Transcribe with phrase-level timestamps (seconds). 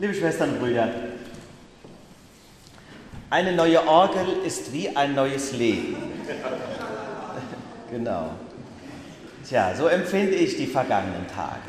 [0.00, 0.88] Liebe Schwestern und Brüder,
[3.30, 5.96] eine neue Orgel ist wie ein neues Leben.
[7.90, 8.30] genau.
[9.48, 11.60] Tja, so empfinde ich die vergangenen Tage.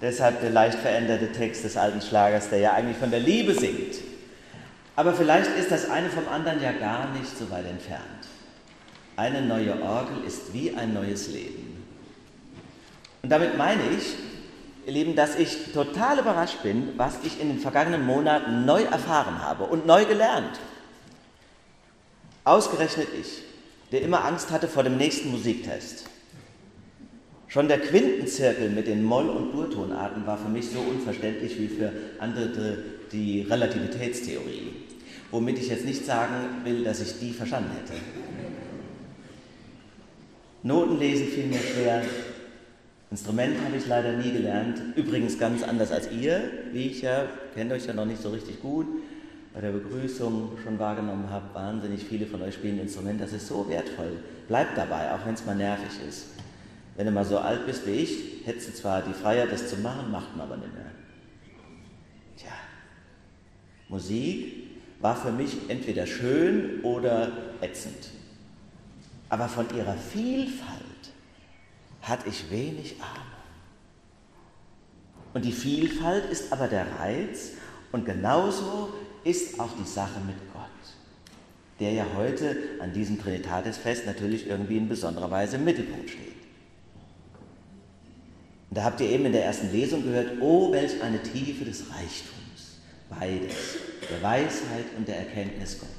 [0.00, 3.98] Deshalb der leicht veränderte Text des alten Schlagers, der ja eigentlich von der Liebe singt.
[4.96, 8.02] Aber vielleicht ist das eine vom anderen ja gar nicht so weit entfernt.
[9.16, 11.84] Eine neue Orgel ist wie ein neues Leben.
[13.22, 14.16] Und damit meine ich,
[14.86, 19.40] ihr Lieben, dass ich total überrascht bin, was ich in den vergangenen Monaten neu erfahren
[19.42, 20.58] habe und neu gelernt.
[22.44, 23.42] Ausgerechnet ich,
[23.92, 26.06] der immer Angst hatte vor dem nächsten Musiktest.
[27.46, 31.92] Schon der Quintenzirkel mit den Moll- und Durtonarten war für mich so unverständlich wie für
[32.18, 32.78] andere
[33.12, 34.72] die Relativitätstheorie.
[35.30, 38.00] Womit ich jetzt nicht sagen will, dass ich die verstanden hätte.
[40.62, 42.02] Noten lesen fiel mir schwer,
[43.12, 44.80] Instrument habe ich leider nie gelernt.
[44.96, 46.40] Übrigens ganz anders als ihr,
[46.72, 48.86] wie ich ja, kennt euch ja noch nicht so richtig gut,
[49.52, 51.44] bei der Begrüßung schon wahrgenommen habe.
[51.52, 54.16] Wahnsinnig viele von euch spielen Instrument, das ist so wertvoll.
[54.48, 56.28] Bleibt dabei, auch wenn es mal nervig ist.
[56.96, 59.76] Wenn du mal so alt bist wie ich, hättest du zwar die Freiheit, das zu
[59.76, 60.90] machen, macht man aber nicht mehr.
[62.38, 62.52] Tja,
[63.90, 64.54] Musik
[65.00, 68.08] war für mich entweder schön oder ätzend.
[69.28, 70.91] Aber von ihrer Vielfalt
[72.02, 73.26] hatte ich wenig Ahnung.
[75.34, 77.52] Und die Vielfalt ist aber der Reiz
[77.92, 78.92] und genauso
[79.24, 80.62] ist auch die Sache mit Gott,
[81.80, 86.32] der ja heute an diesem Trinitatisfest natürlich irgendwie in besonderer Weise im Mittelpunkt steht.
[88.68, 91.84] Und da habt ihr eben in der ersten Lesung gehört, oh, welch eine Tiefe des
[91.90, 93.54] Reichtums, beides,
[94.10, 95.92] der Weisheit und der Erkenntnis Gottes.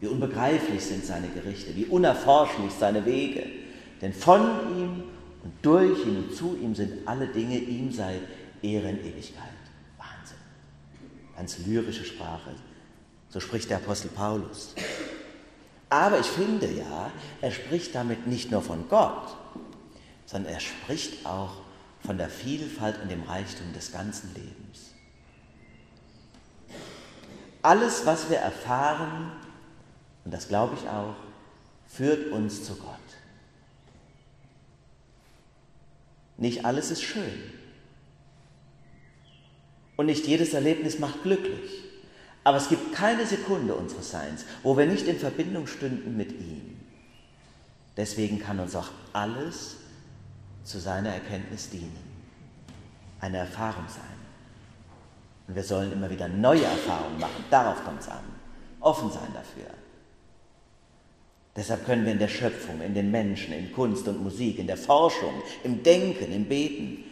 [0.00, 3.44] Wie unbegreiflich sind seine Gerichte, wie unerforschlich seine Wege,
[4.00, 4.42] denn von
[4.76, 5.04] ihm
[5.42, 8.20] und durch ihn und zu ihm sind alle Dinge, ihm sei
[8.62, 9.44] Ehre in Ewigkeit.
[9.96, 10.38] Wahnsinn.
[11.36, 12.54] Ganz lyrische Sprache.
[13.28, 14.74] So spricht der Apostel Paulus.
[15.90, 17.10] Aber ich finde ja,
[17.40, 19.36] er spricht damit nicht nur von Gott,
[20.26, 21.62] sondern er spricht auch
[22.04, 24.92] von der Vielfalt und dem Reichtum des ganzen Lebens.
[27.62, 29.32] Alles, was wir erfahren,
[30.24, 31.14] und das glaube ich auch,
[31.86, 33.07] führt uns zu Gott.
[36.38, 37.42] Nicht alles ist schön.
[39.96, 41.84] Und nicht jedes Erlebnis macht glücklich.
[42.44, 46.78] Aber es gibt keine Sekunde unseres Seins, wo wir nicht in Verbindung stünden mit ihm.
[47.96, 49.76] Deswegen kann uns auch alles
[50.62, 51.98] zu seiner Erkenntnis dienen.
[53.20, 54.04] Eine Erfahrung sein.
[55.48, 57.44] Und wir sollen immer wieder neue Erfahrungen machen.
[57.50, 58.22] Darauf kommt es an.
[58.80, 59.74] Offen sein dafür.
[61.58, 64.76] Deshalb können wir in der Schöpfung, in den Menschen, in Kunst und Musik, in der
[64.76, 67.02] Forschung, im Denken, im Beten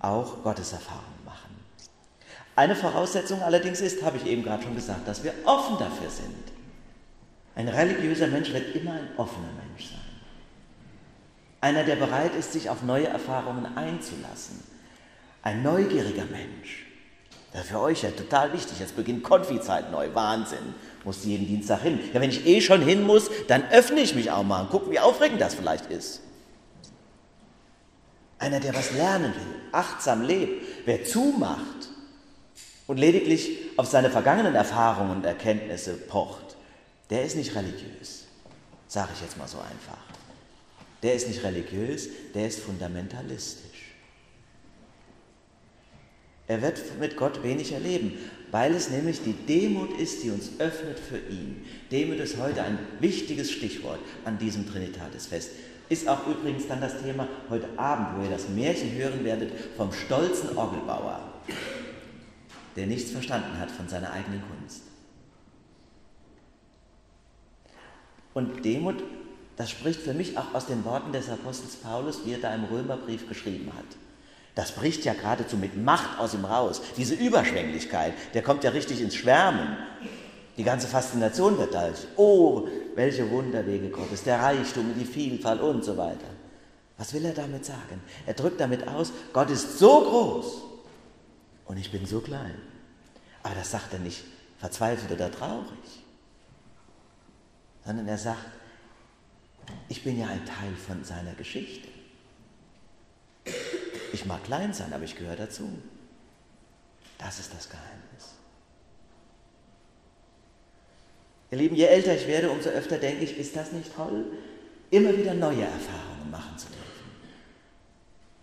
[0.00, 1.54] auch Gotteserfahrungen machen.
[2.54, 6.54] Eine Voraussetzung allerdings ist, habe ich eben gerade schon gesagt, dass wir offen dafür sind.
[7.54, 10.00] Ein religiöser Mensch wird immer ein offener Mensch sein.
[11.60, 14.62] Einer, der bereit ist, sich auf neue Erfahrungen einzulassen.
[15.42, 16.85] Ein neugieriger Mensch.
[17.52, 18.80] Das für euch ja total wichtig.
[18.80, 20.08] Jetzt beginnt Konfizeit neu.
[20.14, 20.74] Wahnsinn
[21.04, 22.00] muss jeden Dienstag hin.
[22.12, 24.90] Ja, wenn ich eh schon hin muss, dann öffne ich mich auch mal und gucke,
[24.90, 26.20] wie aufregend das vielleicht ist.
[28.38, 31.88] Einer, der was lernen will, achtsam lebt, wer zumacht
[32.86, 36.56] und lediglich auf seine vergangenen Erfahrungen und Erkenntnisse pocht,
[37.08, 38.24] der ist nicht religiös.
[38.88, 39.98] Sage ich jetzt mal so einfach.
[41.02, 43.75] Der ist nicht religiös, der ist fundamentalistisch.
[46.48, 48.12] Er wird mit Gott wenig erleben,
[48.52, 51.64] weil es nämlich die Demut ist, die uns öffnet für ihn.
[51.90, 55.50] Demut ist heute ein wichtiges Stichwort an diesem Trinitatisfest.
[55.88, 59.92] Ist auch übrigens dann das Thema heute Abend, wo ihr das Märchen hören werdet vom
[59.92, 61.20] stolzen Orgelbauer,
[62.76, 64.82] der nichts verstanden hat von seiner eigenen Kunst.
[68.34, 69.02] Und Demut,
[69.56, 72.64] das spricht für mich auch aus den Worten des Apostels Paulus, wie er da im
[72.64, 73.86] Römerbrief geschrieben hat.
[74.56, 76.80] Das bricht ja geradezu mit Macht aus ihm raus.
[76.96, 79.76] Diese Überschwänglichkeit, der kommt ja richtig ins Schwärmen.
[80.56, 81.90] Die ganze Faszination wird da.
[82.16, 86.26] Oh, welche Wunderwege Gottes, der Reichtum, die Vielfalt und so weiter.
[86.96, 88.00] Was will er damit sagen?
[88.24, 90.62] Er drückt damit aus, Gott ist so groß
[91.66, 92.54] und ich bin so klein.
[93.42, 94.24] Aber das sagt er nicht
[94.58, 96.02] verzweifelt oder traurig,
[97.84, 98.46] sondern er sagt,
[99.90, 101.88] ich bin ja ein Teil von seiner Geschichte.
[104.16, 105.68] Ich mag klein sein, aber ich gehöre dazu.
[107.18, 108.34] Das ist das Geheimnis.
[111.50, 114.24] Ihr Lieben, je älter ich werde, umso öfter denke ich, ist das nicht toll,
[114.90, 117.10] immer wieder neue Erfahrungen machen zu dürfen.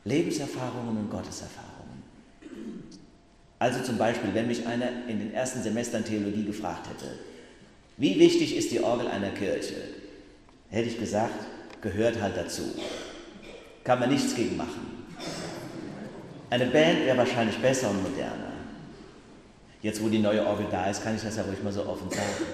[0.04, 2.04] Lebenserfahrungen und Gotteserfahrungen.
[3.58, 7.18] Also zum Beispiel, wenn mich einer in den ersten Semestern Theologie gefragt hätte,
[7.98, 9.74] wie wichtig ist die Orgel einer Kirche,
[10.70, 11.48] hätte ich gesagt,
[11.82, 12.76] gehört halt dazu.
[13.84, 14.93] Kann man nichts gegen machen.
[16.54, 18.52] Eine Band wäre wahrscheinlich besser und moderner.
[19.82, 22.12] Jetzt, wo die neue Orgel da ist, kann ich das ja ruhig mal so offen
[22.12, 22.46] sagen.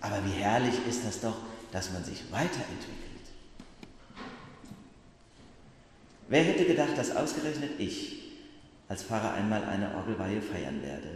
[0.00, 1.36] Aber wie herrlich ist das doch,
[1.70, 3.28] dass man sich weiterentwickelt.
[6.28, 8.24] Wer hätte gedacht, dass ausgerechnet ich
[8.88, 11.10] als Pfarrer einmal eine Orgelweihe feiern werde.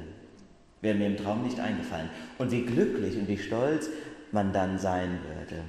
[0.81, 2.11] Wäre mir im Traum nicht eingefallen.
[2.39, 3.89] Und wie glücklich und wie stolz
[4.31, 5.65] man dann sein würde.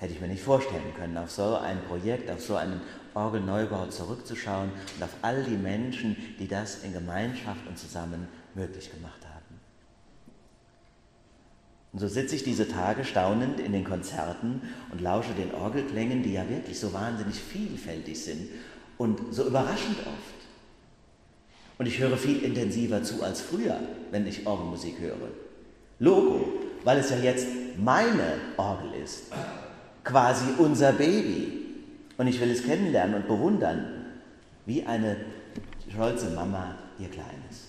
[0.00, 2.80] Hätte ich mir nicht vorstellen können, auf so ein Projekt, auf so einen
[3.12, 9.20] Orgelneubau zurückzuschauen und auf all die Menschen, die das in Gemeinschaft und zusammen möglich gemacht
[9.26, 9.60] haben.
[11.92, 16.32] Und so sitze ich diese Tage staunend in den Konzerten und lausche den Orgelklängen, die
[16.32, 18.48] ja wirklich so wahnsinnig vielfältig sind
[18.96, 20.40] und so überraschend oft.
[21.76, 23.78] Und ich höre viel intensiver zu als früher,
[24.12, 25.28] wenn ich Orgelmusik höre.
[25.98, 26.54] Logo,
[26.84, 29.24] weil es ja jetzt meine Orgel ist.
[30.04, 31.60] Quasi unser Baby.
[32.16, 34.04] Und ich will es kennenlernen und bewundern,
[34.66, 35.16] wie eine
[35.90, 37.68] stolze Mama ihr Kleines.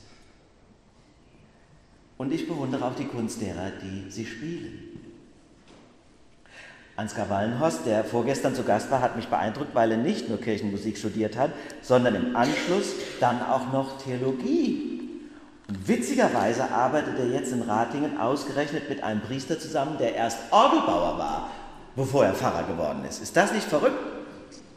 [2.18, 4.92] Und ich bewundere auch die Kunst derer, die sie spielen.
[6.96, 10.98] Ansgar Wallenhorst, der vorgestern zu Gast war, hat mich beeindruckt, weil er nicht nur Kirchenmusik
[10.98, 11.52] studiert hat,
[11.82, 15.10] sondern im Anschluss dann auch noch Theologie.
[15.68, 21.18] Und witzigerweise arbeitet er jetzt in Ratingen ausgerechnet mit einem Priester zusammen, der erst Orgelbauer
[21.18, 21.50] war,
[21.96, 23.22] bevor er Pfarrer geworden ist.
[23.22, 23.98] Ist das nicht verrückt?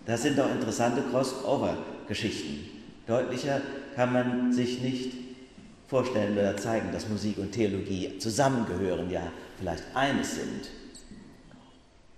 [0.06, 2.70] Das sind doch interessante Crossover-Geschichten.
[3.06, 3.60] Deutlicher
[3.94, 5.12] kann man sich nicht
[5.88, 9.22] vorstellen oder zeigen, dass Musik und Theologie zusammengehören, ja
[9.58, 10.70] vielleicht eines sind.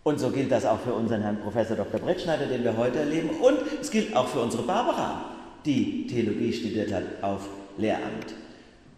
[0.02, 1.98] Und so gilt das auch für unseren Herrn Professor Dr.
[2.00, 3.30] Brettschneider, den wir heute erleben.
[3.40, 8.34] Und es gilt auch für unsere Barbara, die Theologie studiert hat auf Lehramt.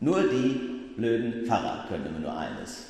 [0.00, 0.60] Nur die
[0.96, 2.86] blöden Pfarrer können immer nur eines.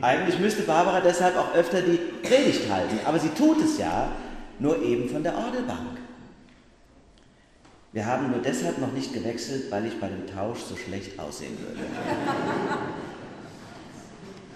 [0.00, 4.10] Eigentlich müsste Barbara deshalb auch öfter die Predigt halten, aber sie tut es ja,
[4.58, 5.98] nur eben von der Orgelbank.
[7.92, 11.56] Wir haben nur deshalb noch nicht gewechselt, weil ich bei dem Tausch so schlecht aussehen
[11.58, 11.80] würde.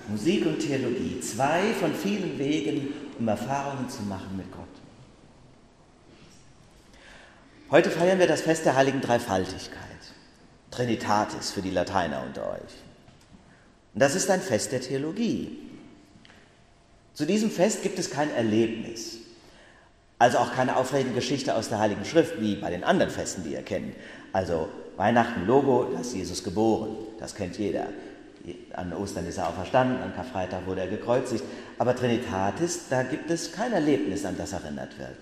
[0.08, 4.66] Musik und Theologie, zwei von vielen Wegen, um Erfahrungen zu machen mit Gott.
[7.70, 9.80] Heute feiern wir das Fest der heiligen Dreifaltigkeit,
[10.70, 12.91] Trinitatis für die Lateiner unter euch.
[13.94, 15.58] Und das ist ein Fest der Theologie.
[17.14, 19.18] Zu diesem Fest gibt es kein Erlebnis,
[20.18, 23.52] also auch keine aufregende Geschichte aus der Heiligen Schrift wie bei den anderen Festen, die
[23.52, 23.94] ihr kennt.
[24.32, 27.88] Also Weihnachten, Logo, da ist Jesus geboren, das kennt jeder.
[28.72, 31.44] An Ostern ist er auferstanden, an Karfreitag wurde er gekreuzigt.
[31.78, 35.16] Aber Trinitatis, da gibt es kein Erlebnis, an das erinnert wird.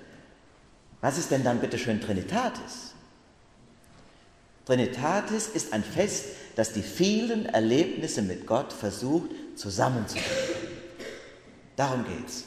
[1.01, 2.95] Was ist denn dann bitte schön Trinitatis?
[4.67, 6.27] Trinitatis ist ein Fest,
[6.61, 10.29] das die vielen Erlebnisse mit Gott versucht zusammenzubringen.
[11.75, 12.45] Darum geht's.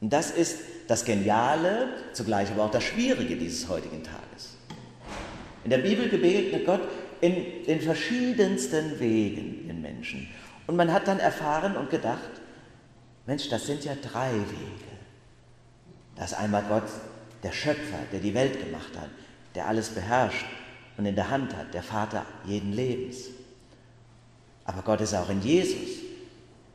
[0.00, 4.56] Und das ist das Geniale, zugleich aber auch das Schwierige dieses heutigen Tages.
[5.64, 6.82] In der Bibel begegnet Gott
[7.20, 10.28] in den verschiedensten Wegen den Menschen.
[10.68, 12.30] Und man hat dann erfahren und gedacht,
[13.26, 14.92] Mensch, das sind ja drei Wege.
[16.14, 16.88] Das ist einmal Gott,
[17.42, 19.10] der Schöpfer, der die Welt gemacht hat,
[19.56, 20.46] der alles beherrscht
[20.96, 23.30] und in der Hand hat, der Vater jeden Lebens.
[24.68, 26.02] Aber Gott ist auch in Jesus.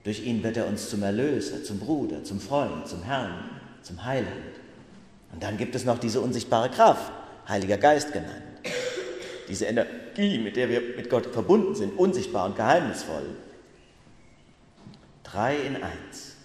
[0.04, 3.52] Durch ihn wird er uns zum Erlöser, zum Bruder, zum Freund, zum Herrn,
[3.84, 4.34] zum Heiland.
[5.32, 7.12] Und dann gibt es noch diese unsichtbare Kraft,
[7.48, 8.42] Heiliger Geist genannt.
[9.48, 13.28] Diese Energie, mit der wir mit Gott verbunden sind, unsichtbar und geheimnisvoll.
[15.24, 16.36] Drei in eins.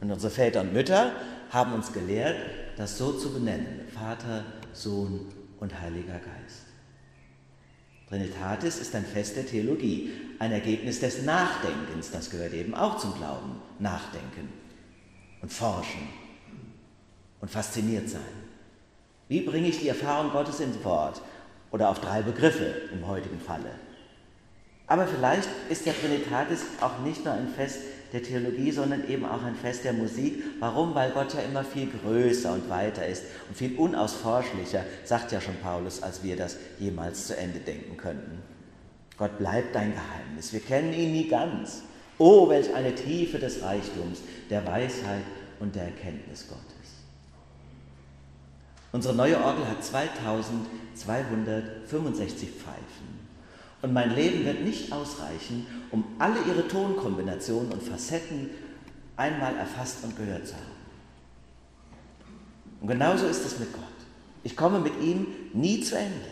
[0.00, 1.12] Und unsere Väter und Mütter
[1.50, 2.36] haben uns gelehrt,
[2.78, 3.82] das so zu benennen.
[3.92, 5.26] Vater, Sohn
[5.60, 6.71] und Heiliger Geist.
[8.12, 12.10] Trinitatis ist ein Fest der Theologie, ein Ergebnis des Nachdenkens.
[12.10, 13.60] Das gehört eben auch zum Glauben.
[13.78, 14.48] Nachdenken
[15.40, 16.08] und forschen
[17.40, 18.20] und fasziniert sein.
[19.28, 21.22] Wie bringe ich die Erfahrung Gottes ins Wort?
[21.72, 23.70] oder auf drei Begriffe im heutigen Falle.
[24.86, 27.80] Aber vielleicht ist der Trinitatis auch nicht nur ein Fest
[28.12, 30.42] der Theologie, sondern eben auch ein Fest der Musik.
[30.60, 30.94] Warum?
[30.94, 35.56] Weil Gott ja immer viel größer und weiter ist und viel unausforschlicher, sagt ja schon
[35.62, 38.42] Paulus, als wir das jemals zu Ende denken könnten.
[39.16, 40.52] Gott bleibt dein Geheimnis.
[40.52, 41.84] Wir kennen ihn nie ganz.
[42.18, 45.22] Oh, welch eine Tiefe des Reichtums, der Weisheit
[45.60, 46.66] und der Erkenntnis Gottes.
[48.92, 53.22] Unsere neue Orgel hat 2265 Pfeifen.
[53.82, 58.50] Und mein Leben wird nicht ausreichen, um alle ihre Tonkombinationen und Facetten
[59.16, 60.62] einmal erfasst und gehört zu haben.
[62.80, 63.82] Und genauso ist es mit Gott.
[64.44, 66.30] Ich komme mit ihm nie zu Ende.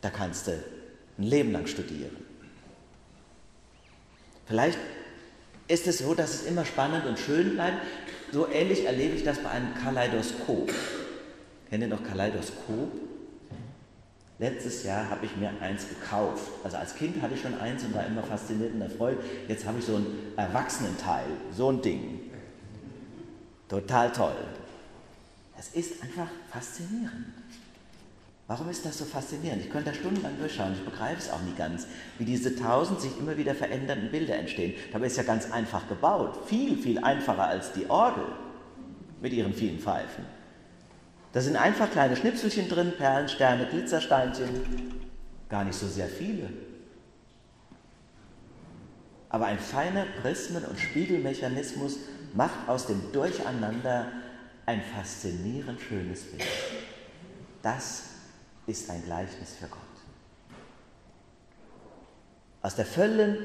[0.00, 2.16] Da kannst du ein Leben lang studieren.
[4.46, 4.78] Vielleicht
[5.68, 7.78] ist es so, dass es immer spannend und schön bleibt.
[8.32, 10.72] So ähnlich erlebe ich das bei einem Kaleidoskop.
[11.68, 13.09] Kennt ihr noch Kaleidoskop?
[14.40, 16.50] Letztes Jahr habe ich mir eins gekauft.
[16.64, 19.18] Also als Kind hatte ich schon eins und war immer fasziniert und erfreut.
[19.46, 22.20] Jetzt habe ich so ein Erwachsenenteil, so ein Ding.
[23.68, 24.34] Total toll.
[25.58, 27.26] Es ist einfach faszinierend.
[28.46, 29.62] Warum ist das so faszinierend?
[29.62, 31.86] Ich könnte da stundenlang durchschauen, ich begreife es auch nie ganz,
[32.18, 34.72] wie diese tausend sich immer wieder verändernden Bilder entstehen.
[34.90, 38.24] Dabei ist ja ganz einfach gebaut, viel, viel einfacher als die Orgel
[39.20, 40.24] mit ihren vielen Pfeifen.
[41.32, 45.00] Da sind einfach kleine Schnipselchen drin, Perlen, Sterne, Glitzersteinchen,
[45.48, 46.48] gar nicht so sehr viele.
[49.28, 51.98] Aber ein feiner Prismen- und Spiegelmechanismus
[52.34, 54.06] macht aus dem Durcheinander
[54.66, 56.44] ein faszinierend schönes Bild.
[57.62, 58.04] Das
[58.66, 59.78] ist ein Gleichnis für Gott.
[62.62, 63.38] Aus der vollen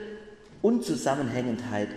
[0.62, 1.90] Unzusammenhängendheit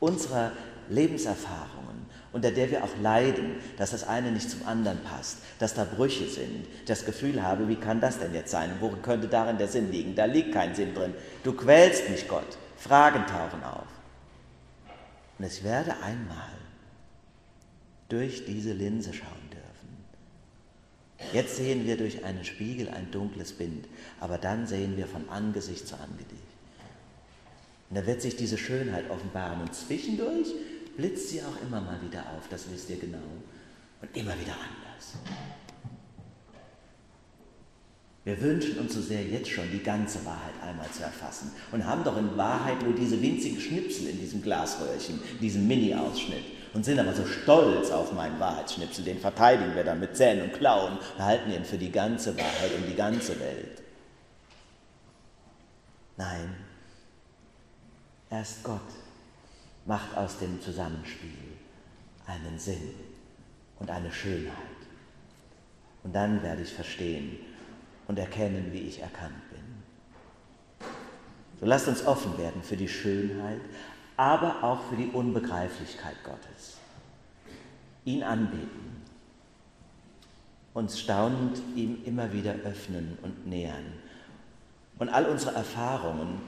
[0.00, 0.52] unserer
[0.88, 1.93] Lebenserfahrungen,
[2.34, 6.28] unter der wir auch leiden, dass das eine nicht zum anderen passt, dass da Brüche
[6.28, 8.72] sind, das Gefühl habe, wie kann das denn jetzt sein?
[8.80, 10.16] Wo könnte darin der Sinn liegen?
[10.16, 11.14] Da liegt kein Sinn drin.
[11.44, 12.58] Du quälst mich, Gott.
[12.76, 13.86] Fragen tauchen auf.
[15.38, 16.50] Und ich werde einmal
[18.08, 19.64] durch diese Linse schauen dürfen.
[21.32, 23.86] Jetzt sehen wir durch einen Spiegel ein dunkles Bild,
[24.18, 26.32] aber dann sehen wir von Angesicht zu Angesicht.
[27.90, 30.48] Und da wird sich diese Schönheit offenbaren und zwischendurch
[30.96, 33.18] blitzt sie auch immer mal wieder auf, das wisst ihr genau,
[34.00, 35.14] und immer wieder anders.
[38.24, 41.52] Wir wünschen uns so sehr jetzt schon die ganze Wahrheit einmal zu erfassen.
[41.72, 46.44] Und haben doch in Wahrheit nur diese winzigen Schnipsel in diesem Glasröhrchen, diesem Mini-Ausschnitt.
[46.72, 50.54] Und sind aber so stolz auf meinen Wahrheitsschnipsel, den verteidigen wir dann mit Zähnen und
[50.54, 53.82] Klauen und halten ihn für die ganze Wahrheit und die ganze Welt.
[56.16, 56.56] Nein,
[58.30, 58.80] erst Gott
[59.86, 61.30] macht aus dem Zusammenspiel
[62.26, 62.94] einen Sinn
[63.78, 64.54] und eine Schönheit.
[66.02, 67.38] Und dann werde ich verstehen,
[68.06, 70.88] und erkennen, wie ich erkannt bin.
[71.60, 73.60] So lasst uns offen werden für die Schönheit,
[74.16, 76.76] aber auch für die Unbegreiflichkeit Gottes.
[78.04, 79.02] Ihn anbeten,
[80.74, 83.94] uns staunend ihm immer wieder öffnen und nähern.
[84.98, 86.40] Und all unsere Erfahrungen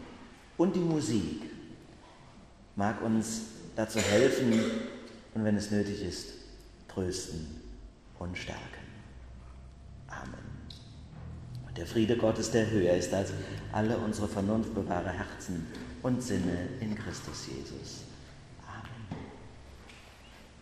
[0.56, 1.50] und die Musik
[2.76, 3.42] mag uns
[3.74, 4.52] dazu helfen
[5.34, 6.28] und wenn es nötig ist,
[6.88, 7.46] trösten
[8.18, 8.62] und stärken.
[10.08, 10.46] Amen.
[11.76, 13.32] Der Friede Gottes, der höher ist als
[13.72, 15.66] alle unsere Vernunft, bewahre Herzen
[16.02, 18.05] und Sinne in Christus Jesus.